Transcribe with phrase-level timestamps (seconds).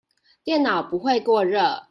[0.45, 1.79] 電腦不會過熱